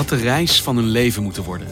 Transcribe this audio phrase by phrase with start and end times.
[0.00, 1.66] Had de reis van hun leven moeten worden.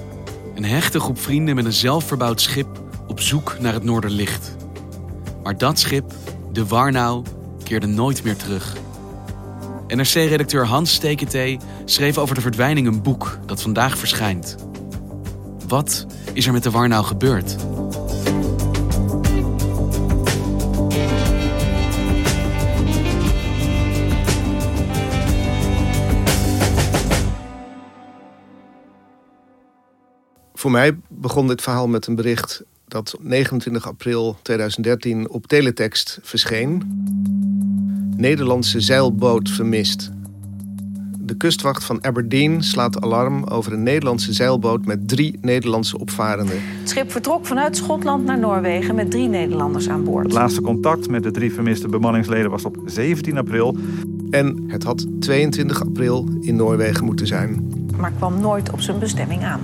[0.54, 4.56] Een hechte groep vrienden met een zelfverbouwd schip op zoek naar het Noorderlicht.
[5.42, 6.12] Maar dat schip,
[6.52, 7.24] de Warnau,
[7.62, 8.76] keerde nooit meer terug.
[9.86, 14.56] NRC-redacteur Hans Steketee schreef over de verdwijning een boek dat vandaag verschijnt.
[15.68, 17.56] Wat is er met de Warnau gebeurd?
[30.58, 36.82] Voor mij begon dit verhaal met een bericht dat 29 april 2013 op teletext verscheen.
[38.16, 40.10] Nederlandse zeilboot vermist.
[41.18, 46.56] De kustwacht van Aberdeen slaat alarm over een Nederlandse zeilboot met drie Nederlandse opvarenden.
[46.60, 50.24] Het schip vertrok vanuit Schotland naar Noorwegen met drie Nederlanders aan boord.
[50.24, 53.76] Het laatste contact met de drie vermiste bemanningsleden was op 17 april.
[54.30, 57.72] En het had 22 april in Noorwegen moeten zijn.
[57.96, 59.60] Maar kwam nooit op zijn bestemming aan.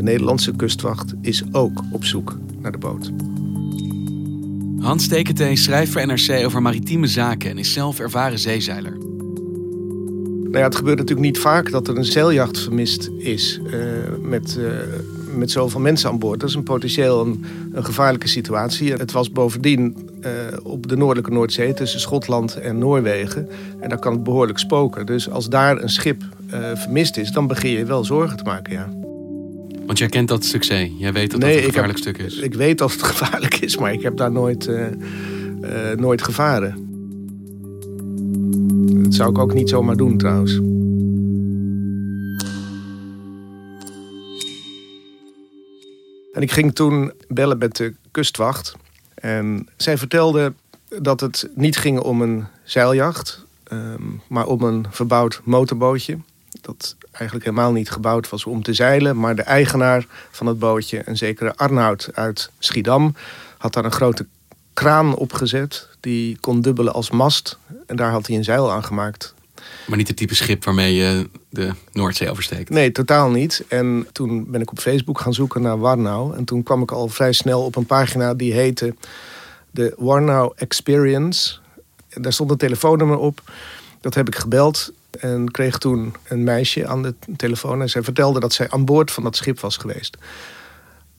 [0.00, 3.10] De Nederlandse kustwacht is ook op zoek naar de boot.
[4.78, 8.96] Hans Steketee schrijft voor NRC over maritieme zaken en is zelf ervaren zeezeiler.
[10.42, 13.72] Nou ja, het gebeurt natuurlijk niet vaak dat er een zeiljacht vermist is uh,
[14.22, 14.70] met, uh,
[15.36, 16.40] met zoveel mensen aan boord.
[16.40, 18.92] Dat is een potentieel een, een gevaarlijke situatie.
[18.92, 20.30] Het was bovendien uh,
[20.62, 23.48] op de noordelijke Noordzee tussen Schotland en Noorwegen.
[23.80, 25.06] En daar kan het behoorlijk spoken.
[25.06, 26.22] Dus als daar een schip
[26.74, 28.99] vermist is, dan begin je wel zorgen te maken, ja.
[29.90, 30.90] Want jij kent dat succes.
[30.96, 32.36] Jij weet dat nee, dat een gevaarlijk heb, stuk is.
[32.36, 34.86] Ik weet dat het gevaarlijk is, maar ik heb daar nooit, uh,
[35.62, 36.88] uh, nooit gevaren.
[39.02, 40.54] Dat zou ik ook niet zomaar doen trouwens.
[46.32, 48.76] En ik ging toen bellen met de kustwacht.
[49.14, 50.52] En zij vertelde
[50.98, 56.18] dat het niet ging om een zeiljacht, um, maar om een verbouwd motorbootje.
[56.60, 59.18] Dat eigenlijk helemaal niet gebouwd was om te zeilen.
[59.18, 63.14] Maar de eigenaar van het bootje, een zekere Arnoud uit Schiedam,
[63.58, 64.26] had daar een grote
[64.72, 65.88] kraan opgezet.
[66.00, 67.58] Die kon dubbelen als mast.
[67.86, 69.34] En daar had hij een zeil aan gemaakt.
[69.86, 72.70] Maar niet het type schip waarmee je de Noordzee oversteekt?
[72.70, 73.64] Nee, totaal niet.
[73.68, 76.36] En toen ben ik op Facebook gaan zoeken naar Warnau.
[76.36, 78.94] En toen kwam ik al vrij snel op een pagina die heette
[79.70, 81.58] de Warnau Experience.
[82.08, 83.42] En daar stond een telefoonnummer op.
[84.00, 84.92] Dat heb ik gebeld.
[85.16, 87.80] En kreeg toen een meisje aan de telefoon.
[87.80, 90.16] En zij vertelde dat zij aan boord van dat schip was geweest.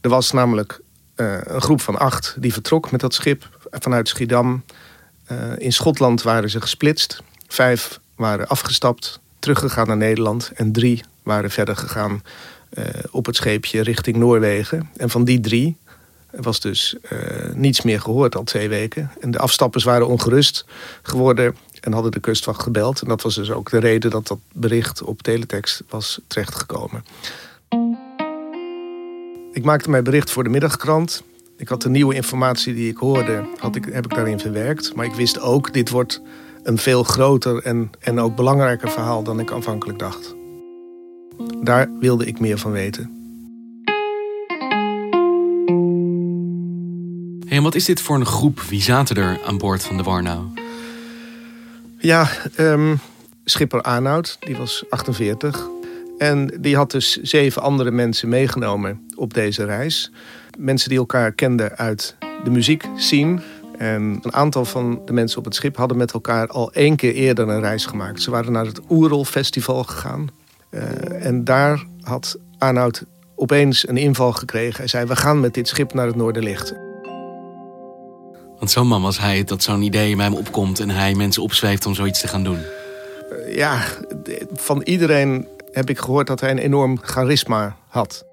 [0.02, 0.82] Er was namelijk
[1.16, 4.64] uh, een groep van acht die vertrok met dat schip vanuit Schiedam.
[5.32, 7.24] Uh, in Schotland waren ze gesplitst.
[7.48, 10.52] Vijf waren afgestapt, teruggegaan naar Nederland.
[10.56, 12.24] En drie waren verder gegaan
[12.74, 14.90] uh, op het scheepje richting Noorwegen.
[14.98, 15.78] En van die drie
[16.32, 16.96] was dus
[17.54, 19.12] niets meer gehoord al twee weken.
[19.20, 20.66] En de afstappers waren ongerust
[21.02, 23.02] geworden en hadden de kustwacht gebeld.
[23.02, 27.04] En dat was dus ook de reden dat dat bericht op teletext was terechtgekomen.
[29.52, 31.24] Ik maakte mijn bericht voor de middagkrant.
[31.58, 34.96] Ik had de nieuwe informatie die ik hoorde, had ik, heb ik daarin verwerkt.
[34.96, 36.22] Maar ik wist ook, dit wordt
[36.64, 40.36] een veel groter en, en ook belangrijker verhaal dan ik aanvankelijk dacht.
[41.62, 43.16] Daar wilde ik meer van weten.
[47.48, 48.62] Hey, en wat is dit voor een groep?
[48.62, 50.42] Wie zaten er aan boord van de Warnau?
[52.02, 52.28] Ja,
[52.60, 53.00] um,
[53.46, 55.68] schipper Arnoud, die was 48.
[56.18, 60.12] En die had dus zeven andere mensen meegenomen op deze reis.
[60.58, 63.42] Mensen die elkaar kenden uit de muziekscene.
[63.78, 67.14] En een aantal van de mensen op het schip hadden met elkaar al één keer
[67.14, 68.22] eerder een reis gemaakt.
[68.22, 70.28] Ze waren naar het Oerol Festival gegaan.
[70.72, 73.06] Uh, en daar had Arnoud
[73.36, 74.78] opeens een inval gekregen.
[74.78, 76.74] Hij zei, we gaan met dit schip naar het Noorderlicht.
[78.62, 81.86] Want zo'n man was hij, dat zo'n idee bij hem opkomt en hij mensen opzweeft
[81.86, 82.60] om zoiets te gaan doen.
[83.48, 83.84] Ja,
[84.54, 88.26] van iedereen heb ik gehoord dat hij een enorm charisma had.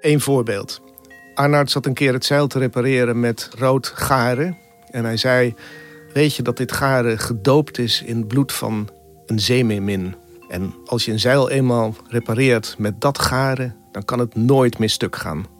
[0.00, 0.80] Eén voorbeeld.
[1.34, 4.56] Arnoud zat een keer het zeil te repareren met rood garen.
[4.90, 5.54] En hij zei,
[6.12, 8.88] weet je dat dit garen gedoopt is in het bloed van
[9.26, 10.14] een zeemeermin?
[10.48, 14.90] En als je een zeil eenmaal repareert met dat garen, dan kan het nooit meer
[14.90, 15.55] stuk gaan.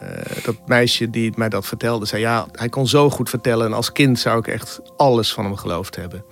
[0.00, 3.66] Eh, dat meisje die mij dat vertelde, zei ja, hij kon zo goed vertellen.
[3.66, 6.24] En als kind zou ik echt alles van hem geloofd hebben.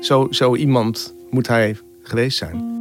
[0.00, 2.72] Zo, zo iemand moet hij geweest zijn.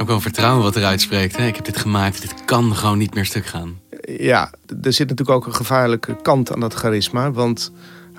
[0.00, 1.36] Ook wel vertrouwen wat eruit spreekt.
[1.36, 1.46] Hè?
[1.46, 3.78] Ik heb dit gemaakt, dit kan gewoon niet meer stuk gaan.
[4.06, 4.52] Ja,
[4.82, 7.32] er zit natuurlijk ook een gevaarlijke kant aan dat charisma.
[7.32, 7.72] Want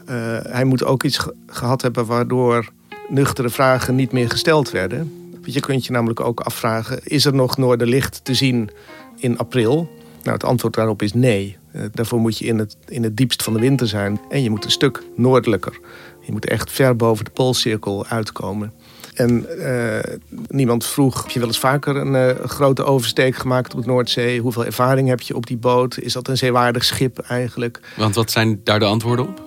[0.10, 2.70] uh, hij moet ook iets gehad hebben waardoor
[3.08, 5.30] nuchtere vragen niet meer gesteld werden.
[5.44, 8.70] Je kunt je namelijk ook afvragen: is er nog Noorderlicht te zien
[9.18, 9.90] in april?
[10.26, 11.58] Nou, het antwoord daarop is nee.
[11.76, 14.50] Uh, daarvoor moet je in het, in het diepst van de winter zijn en je
[14.50, 15.80] moet een stuk noordelijker.
[16.22, 18.74] Je moet echt ver boven de poolcirkel uitkomen.
[19.14, 20.00] En uh,
[20.48, 24.40] niemand vroeg, heb je wel eens vaker een uh, grote oversteek gemaakt op de Noordzee?
[24.40, 26.00] Hoeveel ervaring heb je op die boot?
[26.00, 27.80] Is dat een zeewaardig schip eigenlijk?
[27.98, 29.44] Want wat zijn daar de antwoorden op?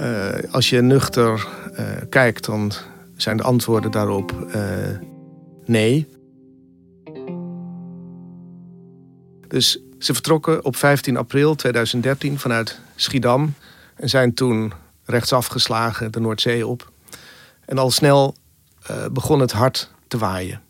[0.00, 1.46] Uh, als je nuchter
[2.08, 2.72] kijkt, dan
[3.16, 4.32] zijn de antwoorden daarop
[5.64, 6.08] nee.
[9.54, 13.54] Dus ze vertrokken op 15 april 2013 vanuit Schiedam
[13.94, 14.72] en zijn toen
[15.04, 16.90] rechtsaf geslagen de Noordzee op.
[17.64, 18.34] En al snel
[18.90, 20.60] uh, begon het hard te waaien.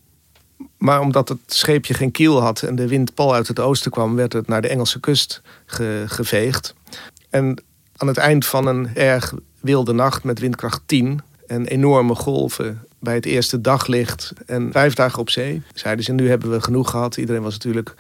[0.78, 4.14] Maar omdat het scheepje geen kiel had en de wind pal uit het oosten kwam,
[4.14, 6.74] werd het naar de Engelse kust ge geveegd.
[7.30, 7.62] En
[7.96, 13.14] aan het eind van een erg wilde nacht met windkracht 10 en enorme golven bij
[13.14, 17.16] het eerste daglicht en vijf dagen op zee, zeiden ze: Nu hebben we genoeg gehad.
[17.16, 17.94] Iedereen was natuurlijk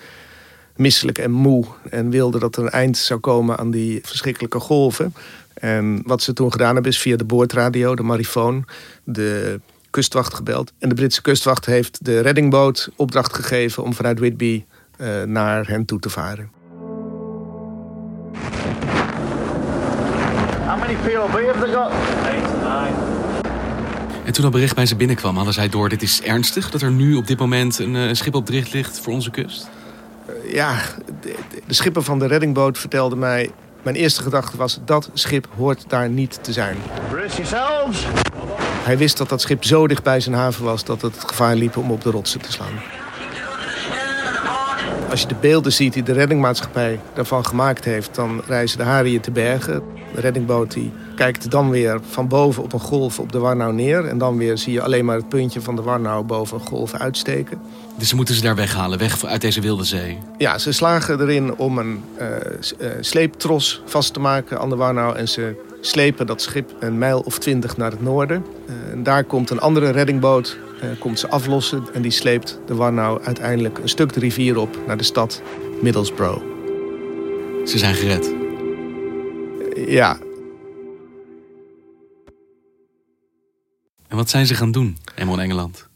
[0.76, 5.14] misselijk en moe en wilde dat er een eind zou komen aan die verschrikkelijke golven.
[5.54, 8.64] En wat ze toen gedaan hebben is via de boordradio, de marifoon,
[9.04, 9.60] de
[9.90, 10.72] kustwacht gebeld.
[10.78, 14.64] En de Britse kustwacht heeft de reddingboot opdracht gegeven om vanuit Whitby
[14.98, 16.50] uh, naar hen toe te varen.
[20.66, 21.92] How many POB have they got?
[22.24, 23.12] Eight, nine.
[24.24, 26.90] En toen dat bericht bij ze binnenkwam, hadden zij door: dit is ernstig dat er
[26.90, 29.68] nu op dit moment een, een schip op drift ligt voor onze kust?
[30.28, 30.76] Uh, ja,
[31.20, 31.34] de,
[31.66, 33.50] de schipper van de reddingboot vertelde mij
[33.82, 36.76] mijn eerste gedachte was, dat schip hoort daar niet te zijn.
[38.82, 41.76] Hij wist dat dat schip zo dicht bij zijn haven was dat het gevaar liep
[41.76, 42.80] om op de rotsen te slaan.
[45.10, 48.14] Als je de beelden ziet die de reddingmaatschappij daarvan gemaakt heeft...
[48.14, 49.82] dan reizen de haren te bergen.
[50.14, 54.04] De reddingboot die kijkt dan weer van boven op een golf op de Warnau neer.
[54.04, 56.94] En dan weer zie je alleen maar het puntje van de Warnau boven een golf
[56.94, 57.58] uitsteken.
[57.98, 60.18] Dus ze moeten ze daar weghalen, weg uit deze wilde zee?
[60.38, 62.26] Ja, ze slagen erin om een uh,
[63.00, 65.16] sleeptros vast te maken aan de Warnau.
[65.16, 68.44] En ze slepen dat schip een mijl of twintig naar het noorden.
[68.66, 70.58] Uh, en daar komt een andere reddingboot,
[70.98, 71.84] komt ze aflossen.
[71.92, 75.42] En die sleept de Warnau uiteindelijk een stuk de rivier op naar de stad
[75.80, 76.42] Middlesbrough.
[77.64, 78.33] Ze zijn gered?
[79.86, 80.18] Ja.
[84.08, 85.86] En wat zijn ze gaan doen, eenmaal in Engeland?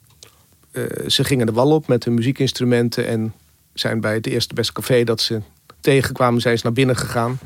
[0.73, 3.35] Uh, ze gingen de wal op met hun muziekinstrumenten en
[3.75, 5.41] zijn bij het eerste beste café dat ze
[5.81, 7.39] tegenkwamen, zijn ze naar binnen gegaan.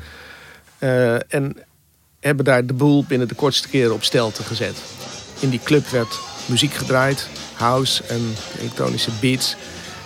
[0.79, 1.57] Uh, en
[2.19, 4.77] hebben daar de boel binnen de kortste keren op stelte gezet.
[5.39, 9.55] In die club werd muziek gedraaid, house en elektronische beats.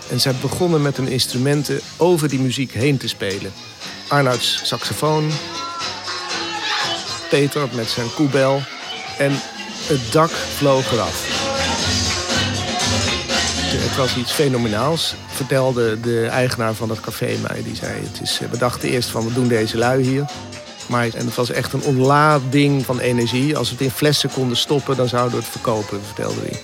[0.10, 3.52] En zij begonnen met hun instrumenten over die muziek heen te spelen.
[4.08, 5.30] Arnouds saxofoon,
[7.30, 8.62] Peter met zijn koebel
[9.18, 9.32] en
[9.88, 11.46] het dak vloog eraf.
[13.70, 17.64] Het was iets fenomenaals, vertelde de eigenaar van het café mij.
[17.64, 20.26] Die zei, het is, we dachten eerst van, we doen deze lui hier.
[20.88, 23.58] Maar en het was echt een ontlading van energie.
[23.58, 26.62] Als we het in flessen konden stoppen, dan zouden we het verkopen, vertelde hij.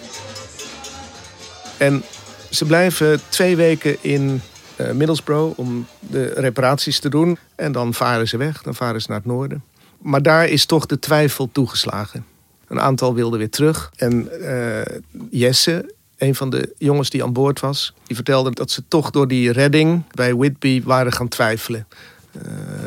[1.78, 2.04] En
[2.50, 4.42] ze blijven twee weken in
[4.76, 7.38] uh, Middlesbrough om de reparaties te doen.
[7.56, 9.64] En dan varen ze weg, dan varen ze naar het noorden.
[10.04, 12.26] Maar daar is toch de twijfel toegeslagen.
[12.68, 13.92] Een aantal wilden weer terug.
[13.96, 14.82] En uh,
[15.30, 19.28] Jesse, een van de jongens die aan boord was, die vertelde dat ze toch door
[19.28, 21.88] die redding bij Whitby waren gaan twijfelen.
[22.36, 22.42] Uh,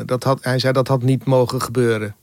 [0.05, 2.15] dat had, hij zei dat had niet mogen gebeuren.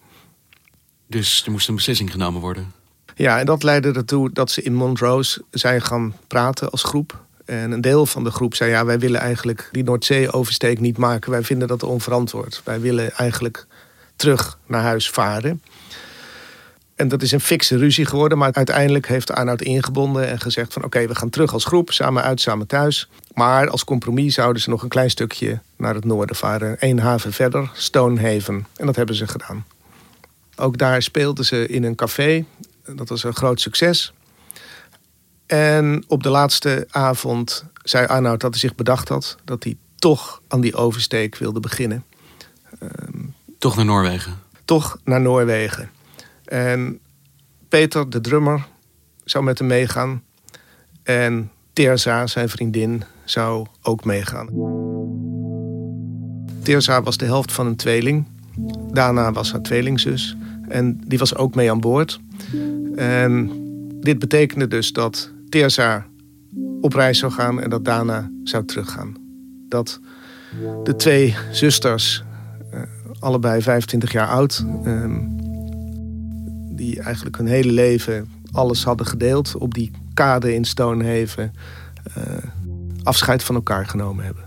[1.06, 2.72] Dus er moest een beslissing genomen worden?
[3.14, 7.22] Ja, en dat leidde ertoe dat ze in Montrose zijn gaan praten als groep.
[7.44, 11.30] En een deel van de groep zei: Ja, wij willen eigenlijk die Noordzee-oversteek niet maken.
[11.30, 12.60] Wij vinden dat onverantwoord.
[12.64, 13.66] Wij willen eigenlijk
[14.16, 15.62] terug naar huis varen.
[16.94, 18.38] En dat is een fikse ruzie geworden.
[18.38, 20.84] Maar uiteindelijk heeft Arnoud ingebonden en gezegd van...
[20.84, 23.08] oké, we gaan terug als groep, samen uit, samen thuis.
[23.34, 26.76] Maar als compromis zouden ze nog een klein stukje naar het noorden varen.
[26.78, 28.66] Eén haven verder, Stonehaven.
[28.76, 29.64] En dat hebben ze gedaan.
[30.56, 32.44] Ook daar speelden ze in een café.
[32.86, 34.12] Dat was een groot succes.
[35.46, 39.36] En op de laatste avond zei Arnoud dat hij zich bedacht had...
[39.44, 42.04] dat hij toch aan die oversteek wilde beginnen.
[43.64, 44.32] Toch naar Noorwegen?
[44.64, 45.90] Toch naar Noorwegen.
[46.44, 47.00] En
[47.68, 48.66] Peter, de drummer,
[49.24, 50.22] zou met hem meegaan.
[51.02, 54.48] En Terza, zijn vriendin, zou ook meegaan.
[56.62, 58.26] Terza was de helft van een tweeling.
[58.92, 60.36] Dana was haar tweelingzus.
[60.68, 62.20] En die was ook mee aan boord.
[62.96, 63.50] En
[64.00, 66.06] dit betekende dus dat Terza
[66.80, 69.16] op reis zou gaan en dat Dana zou teruggaan.
[69.68, 70.00] Dat
[70.82, 72.24] de twee zusters,
[73.24, 75.04] allebei 25 jaar oud, eh,
[76.70, 81.52] die eigenlijk hun hele leven alles hadden gedeeld op die kade in Stonehaven,
[82.14, 82.22] eh,
[83.02, 84.44] afscheid van elkaar genomen hebben.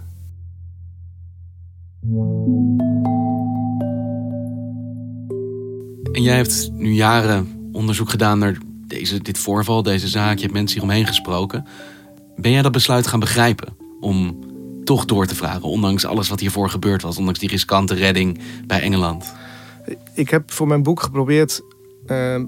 [6.12, 8.58] En jij hebt nu jaren onderzoek gedaan naar
[8.88, 10.36] deze, dit voorval, deze zaak.
[10.36, 11.66] Je hebt mensen hieromheen gesproken.
[12.36, 14.40] Ben jij dat besluit gaan begrijpen om
[14.88, 18.82] toch door te vragen, ondanks alles wat hiervoor gebeurd was, ondanks die riskante redding bij
[18.82, 19.34] Engeland?
[20.14, 21.62] Ik heb voor mijn boek geprobeerd
[22.06, 22.42] uh,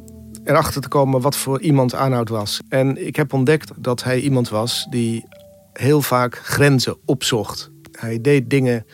[0.44, 2.60] erachter te komen wat voor iemand Arnoud was.
[2.70, 5.26] En ik heb ontdekt dat hij iemand was die
[5.74, 7.72] heel vaak grenzen opzocht.
[7.92, 8.86] Hij deed dingen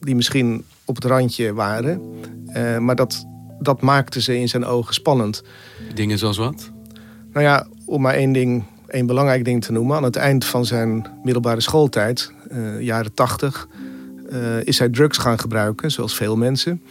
[0.00, 2.02] die misschien op het randje waren,
[2.48, 3.24] uh, maar dat,
[3.58, 5.42] dat maakte ze in zijn ogen spannend.
[5.94, 6.70] Dingen zoals wat?
[7.32, 9.96] Nou ja, om maar één ding, één belangrijk ding te noemen.
[9.96, 12.34] Aan het eind van zijn middelbare schooltijd,
[12.80, 13.68] jaren tachtig,
[14.32, 16.82] uh, is hij drugs gaan gebruiken, zoals veel mensen.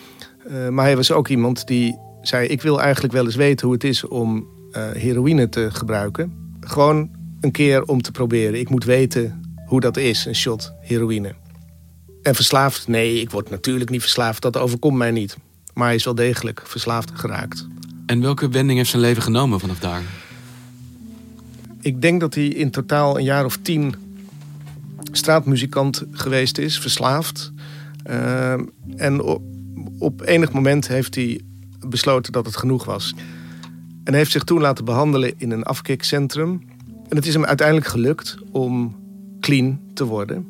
[0.52, 3.76] Uh, maar hij was ook iemand die zei: Ik wil eigenlijk wel eens weten hoe
[3.76, 4.48] het is om
[4.94, 6.34] heroïne te gebruiken.
[6.60, 7.10] Gewoon
[7.42, 8.60] een keer om te proberen.
[8.60, 11.34] Ik moet weten hoe dat is, een shot heroïne.
[12.22, 12.88] En verslaafd?
[12.88, 14.42] Nee, ik word natuurlijk niet verslaafd.
[14.42, 15.38] Dat overkomt mij niet.
[15.74, 17.68] Maar hij is wel degelijk verslaafd geraakt.
[18.06, 20.02] En welke wending heeft zijn leven genomen vanaf daar?
[21.82, 23.96] Ik denk dat hij in totaal een jaar of tien
[25.12, 27.52] straatmuzikant geweest is, verslaafd.
[28.10, 28.54] Uh,
[28.96, 29.42] en op,
[30.00, 31.42] op enig moment heeft hij
[31.88, 33.14] besloten dat het genoeg was.
[34.04, 36.62] En heeft zich toen laten behandelen in een afkikcentrum.
[37.08, 38.96] En het is hem uiteindelijk gelukt om
[39.40, 40.48] clean te worden.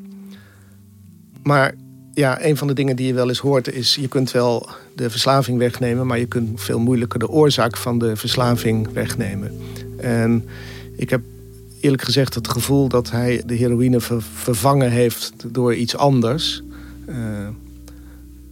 [1.44, 1.76] Maar
[2.14, 3.96] ja, een van de dingen die je wel eens hoort is...
[3.96, 6.08] je kunt wel de verslaving wegnemen...
[6.08, 9.52] maar je kunt veel moeilijker de oorzaak van de verslaving wegnemen.
[9.98, 10.46] En
[10.96, 11.22] ik heb
[11.86, 16.62] eerlijk gezegd het gevoel dat hij de heroïne ver vervangen heeft door iets anders.
[17.08, 17.16] Uh,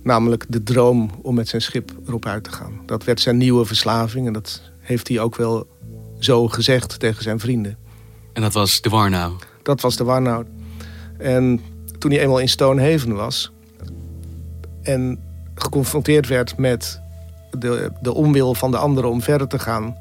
[0.04, 2.82] namelijk de droom om met zijn schip erop uit te gaan.
[2.86, 5.68] Dat werd zijn nieuwe verslaving en dat heeft hij ook wel
[6.20, 7.78] zo gezegd tegen zijn vrienden.
[8.34, 9.40] En dat was de Warnow?
[9.64, 10.46] Dat was de Warnow.
[11.18, 11.62] En
[11.98, 13.52] toen hij eenmaal in Stonehaven was
[14.82, 15.20] en
[15.56, 17.02] geconfronteerd werd met
[17.52, 19.98] de, de onwil van de anderen om verder te gaan,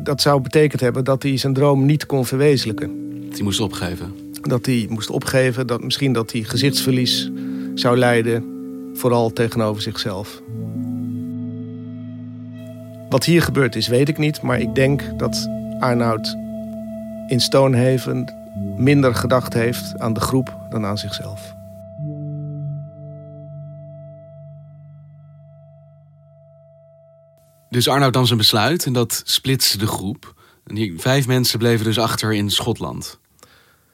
[0.00, 3.20] dat zou betekend hebben dat hij zijn droom niet kon verwezenlijken.
[3.24, 4.14] Dat hij moest opgeven?
[4.42, 7.30] Dat hij moest opgeven, dat misschien dat hij gezichtsverlies
[7.74, 8.44] zou lijden,
[8.94, 10.42] vooral tegenover zichzelf.
[13.08, 15.48] Wat hier gebeurd is, weet ik niet, maar ik denk dat
[15.78, 16.36] Arnoud
[17.26, 18.34] in Stonehaven
[18.76, 21.55] minder gedacht heeft aan de groep dan aan zichzelf.
[27.76, 30.34] Dus Arnoud dan zijn besluit en dat splitste de groep.
[30.66, 33.18] En die vijf mensen bleven dus achter in Schotland.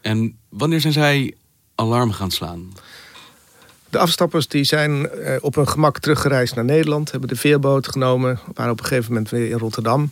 [0.01, 1.35] En wanneer zijn zij
[1.75, 2.73] alarm gaan slaan?
[3.91, 5.11] De afstappers die zijn
[5.41, 7.11] op hun gemak teruggereisd naar Nederland.
[7.11, 8.39] Hebben de veerboot genomen.
[8.55, 10.11] Waren op een gegeven moment weer in Rotterdam.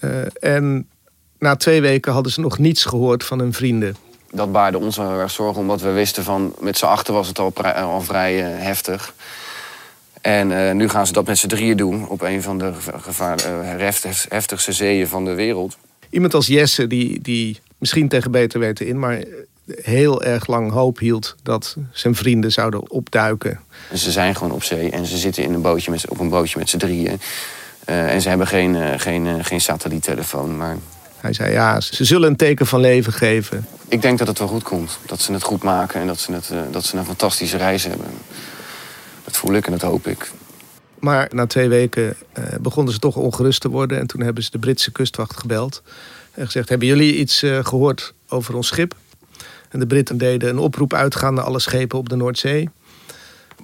[0.00, 0.88] Uh, en
[1.38, 3.96] na twee weken hadden ze nog niets gehoord van hun vrienden.
[4.30, 5.60] Dat baarde ons wel erg zorgen.
[5.60, 9.14] Omdat we wisten van met z'n achter was het al, al vrij uh, heftig.
[10.26, 13.38] En uh, nu gaan ze dat met z'n drieën doen op een van de gevaar,
[13.46, 13.88] uh,
[14.28, 15.76] heftigste zeeën van de wereld.
[16.10, 19.18] Iemand als Jesse, die, die misschien tegen beter weten in, maar
[19.82, 23.60] heel erg lang hoop hield dat zijn vrienden zouden opduiken.
[23.94, 26.58] Ze zijn gewoon op zee en ze zitten in een bootje met, op een bootje
[26.58, 27.20] met z'n drieën.
[27.88, 30.56] Uh, en ze hebben geen, geen, geen satelliettelefoon.
[30.56, 30.76] Maar...
[31.20, 33.66] Hij zei ja, ze zullen een teken van leven geven.
[33.88, 34.98] Ik denk dat het wel goed komt.
[35.06, 38.06] Dat ze het goed maken en dat ze, het, dat ze een fantastische reis hebben.
[39.26, 40.30] Dat voel ik en dat hoop ik.
[40.98, 43.98] Maar na twee weken uh, begonnen ze toch ongerust te worden.
[43.98, 45.82] En toen hebben ze de Britse kustwacht gebeld.
[46.32, 48.94] En gezegd, hebben jullie iets uh, gehoord over ons schip?
[49.68, 52.68] En de Britten deden een oproep uitgaan naar alle schepen op de Noordzee.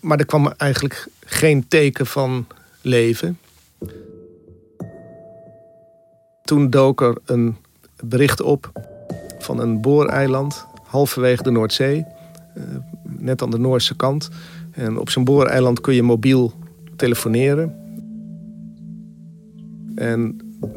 [0.01, 2.47] Maar er kwam eigenlijk geen teken van
[2.81, 3.39] leven.
[6.45, 7.57] Toen dook er een
[8.05, 8.73] bericht op
[9.39, 12.05] van een booreiland, halverwege de Noordzee,
[12.57, 12.65] uh,
[13.03, 14.29] net aan de Noorse kant.
[14.73, 16.53] En op zijn booreiland kun je mobiel
[16.97, 17.75] telefoneren.
[19.95, 20.37] En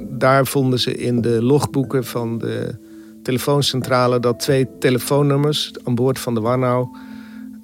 [0.10, 2.76] daar vonden ze in de logboeken van de
[3.24, 6.88] telefooncentrale dat twee telefoonnummers aan boord van de Warnau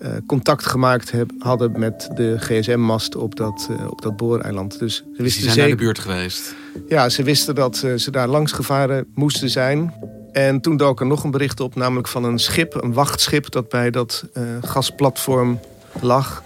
[0.01, 4.79] uh, contact gemaakt heb, hadden met de gsm-mast op dat, uh, op dat booreiland.
[4.79, 6.55] Dus ze Dus wisten die zijn zeker, naar de buurt geweest.
[6.87, 9.93] Ja, ze wisten dat uh, ze daar langs gevaren moesten zijn.
[10.31, 13.69] En toen dook er nog een bericht op, namelijk van een schip, een wachtschip dat
[13.69, 14.25] bij dat
[14.61, 15.59] gasplatform
[15.99, 16.43] lag.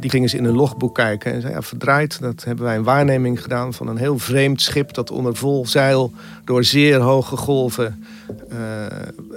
[0.00, 2.20] die gingen ze in een logboek kijken en zeiden, ja, verdraaid.
[2.20, 4.94] Dat hebben wij een waarneming gedaan van een heel vreemd schip...
[4.94, 6.12] dat onder vol zeil
[6.44, 8.04] door zeer hoge golven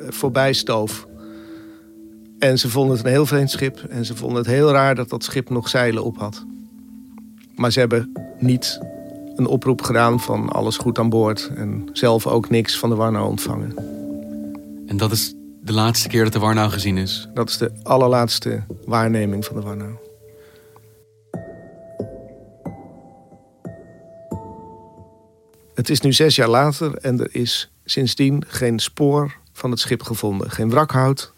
[0.09, 1.07] voorbij stoof.
[2.41, 3.83] En ze vonden het een heel vreemd schip.
[3.89, 6.45] En ze vonden het heel raar dat dat schip nog zeilen op had.
[7.55, 8.79] Maar ze hebben niet
[9.35, 11.51] een oproep gedaan van alles goed aan boord.
[11.55, 13.75] En zelf ook niks van de Warnau ontvangen.
[14.87, 17.27] En dat is de laatste keer dat de Warnau gezien is?
[17.33, 19.95] Dat is de allerlaatste waarneming van de Warnau.
[25.75, 30.03] Het is nu zes jaar later en er is sindsdien geen spoor van het schip
[30.03, 30.51] gevonden.
[30.51, 31.33] Geen wrakhout,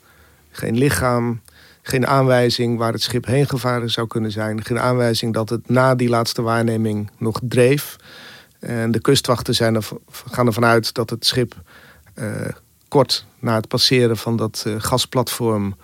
[0.52, 1.42] geen lichaam,
[1.82, 4.64] geen aanwijzing waar het schip heen gevaren zou kunnen zijn.
[4.64, 7.96] Geen aanwijzing dat het na die laatste waarneming nog dreef.
[8.60, 9.88] En de kustwachten zijn er,
[10.32, 11.62] gaan ervan uit dat het schip
[12.16, 12.48] uh,
[12.94, 15.76] kort na het passeren van dat uh, gasplatform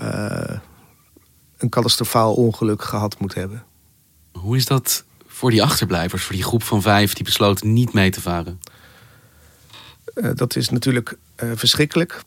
[0.00, 0.58] uh,
[1.58, 3.64] een catastrofaal ongeluk gehad moet hebben.
[4.32, 8.10] Hoe is dat voor die achterblijvers, voor die groep van vijf die besloten niet mee
[8.10, 8.60] te varen?
[10.34, 12.22] dat is natuurlijk verschrikkelijk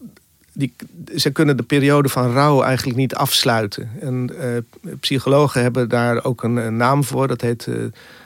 [0.54, 0.74] die,
[1.16, 3.92] ze kunnen de periode van rouw eigenlijk niet afsluiten.
[4.00, 7.28] En uh, psychologen hebben daar ook een, een naam voor.
[7.28, 7.68] Dat heet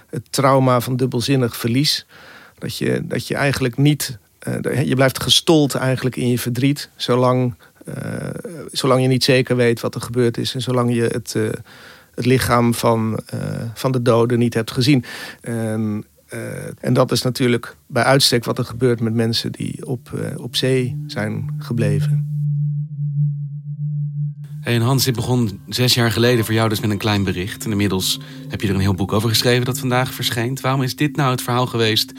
[0.10, 2.06] het trauma van dubbelzinnig verlies.
[2.58, 4.18] Dat je, dat je eigenlijk niet...
[4.48, 6.90] Uh, je blijft gestold eigenlijk in je verdriet...
[6.96, 7.54] zolang,
[8.72, 10.54] zolang je niet zeker weet wat er gebeurd is...
[10.54, 11.36] en zolang je het,
[12.16, 13.20] het lichaam van,
[13.74, 15.04] van de doden niet hebt gezien.
[15.42, 16.40] En, uh,
[16.80, 21.04] en dat is natuurlijk bij uitstek wat er gebeurt met mensen die op, op zee
[21.08, 22.28] zijn gebleven.
[24.68, 27.66] Hey, en Hans, dit begon zes jaar geleden voor jou dus met een klein bericht.
[27.66, 30.62] En inmiddels heb je er een heel boek over geschreven dat vandaag verschijnt.
[30.62, 32.14] Waarom is dit nou het verhaal geweest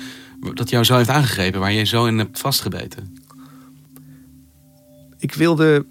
[0.54, 3.16] dat jou zo heeft aangegrepen, waar jij zo in hebt vastgebeten?
[5.18, 5.86] Ik wilde.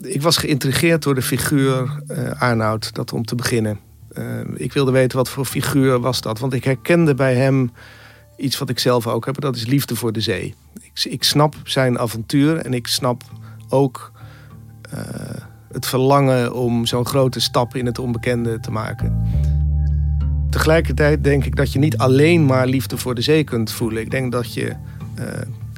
[0.00, 3.78] Ik was geïntrigeerd door de figuur uh, Arnoud, dat om te beginnen.
[4.18, 6.38] Uh, ik wilde weten wat voor figuur was dat.
[6.38, 7.72] Want ik herkende bij hem
[8.36, 9.40] iets wat ik zelf ook heb.
[9.40, 10.54] Dat is liefde voor de zee.
[10.80, 13.22] Ik, ik snap zijn avontuur en ik snap
[13.68, 14.12] ook
[14.94, 15.00] uh,
[15.72, 19.22] het verlangen om zo'n grote stap in het onbekende te maken.
[20.64, 24.02] Tegelijkertijd denk ik dat je niet alleen maar liefde voor de zee kunt voelen.
[24.02, 24.72] Ik denk dat je,
[25.18, 25.24] uh,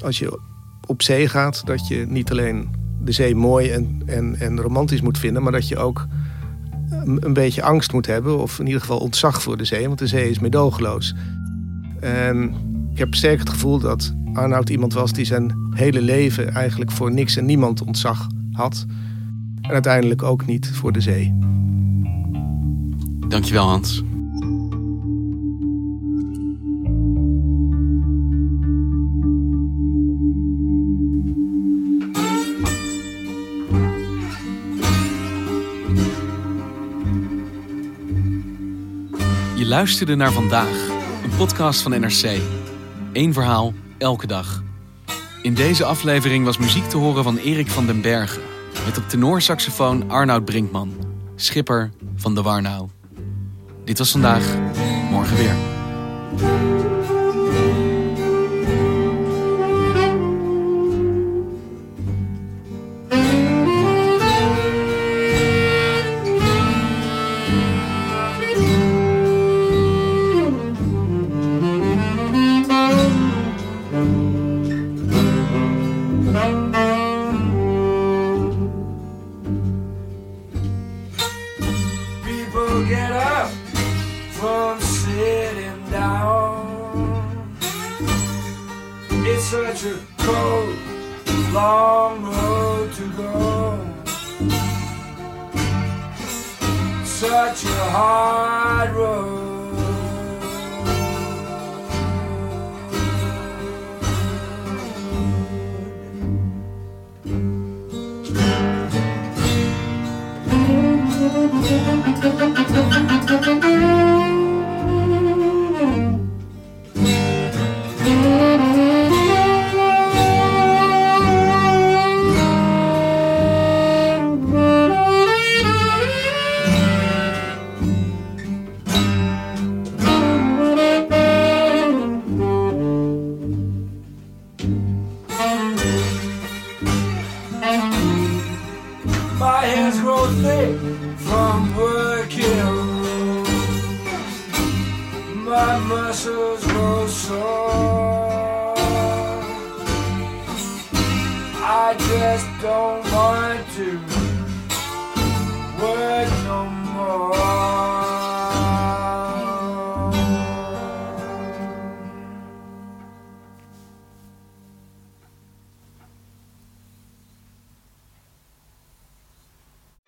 [0.02, 0.40] als je
[0.86, 2.68] op zee gaat, dat je niet alleen
[3.02, 6.06] de zee mooi en, en, en romantisch moet vinden, maar dat je ook
[7.20, 10.06] een beetje angst moet hebben, of in ieder geval ontzag voor de zee, want de
[10.06, 11.14] zee is meedogenloos.
[12.00, 12.54] En
[12.92, 17.12] ik heb sterk het gevoel dat Arnoud iemand was die zijn hele leven eigenlijk voor
[17.12, 18.86] niks en niemand ontzag had.
[19.60, 21.38] En uiteindelijk ook niet voor de zee.
[23.28, 24.02] Dankjewel, Hans.
[39.76, 40.88] Luisterde naar vandaag,
[41.24, 42.40] een podcast van NRC.
[43.12, 44.62] Eén verhaal, elke dag.
[45.42, 48.42] In deze aflevering was muziek te horen van Erik van den Bergen.
[48.84, 50.94] Met op tenorsaxofoon Arnoud Brinkman,
[51.34, 52.88] schipper van de Warnau.
[53.84, 54.44] Dit was vandaag,
[55.10, 55.54] morgen weer.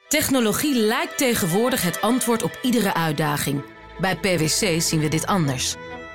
[0.09, 3.65] Technologie lijkt tegenwoordig het antwoord op iedere uitdaging.
[4.01, 5.77] Bij PwC zien we dit anders.